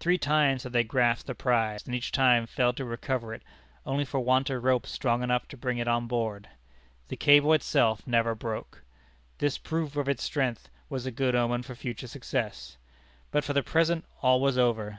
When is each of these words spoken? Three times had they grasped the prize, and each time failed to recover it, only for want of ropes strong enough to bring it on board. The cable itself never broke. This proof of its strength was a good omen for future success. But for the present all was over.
Three 0.00 0.18
times 0.18 0.64
had 0.64 0.72
they 0.72 0.82
grasped 0.82 1.28
the 1.28 1.36
prize, 1.36 1.86
and 1.86 1.94
each 1.94 2.10
time 2.10 2.48
failed 2.48 2.76
to 2.78 2.84
recover 2.84 3.32
it, 3.32 3.44
only 3.86 4.04
for 4.04 4.18
want 4.18 4.50
of 4.50 4.64
ropes 4.64 4.90
strong 4.90 5.22
enough 5.22 5.46
to 5.46 5.56
bring 5.56 5.78
it 5.78 5.86
on 5.86 6.08
board. 6.08 6.48
The 7.06 7.16
cable 7.16 7.52
itself 7.52 8.04
never 8.04 8.34
broke. 8.34 8.82
This 9.38 9.56
proof 9.56 9.94
of 9.94 10.08
its 10.08 10.24
strength 10.24 10.68
was 10.88 11.06
a 11.06 11.12
good 11.12 11.36
omen 11.36 11.62
for 11.62 11.76
future 11.76 12.08
success. 12.08 12.76
But 13.30 13.44
for 13.44 13.52
the 13.52 13.62
present 13.62 14.04
all 14.20 14.40
was 14.40 14.58
over. 14.58 14.96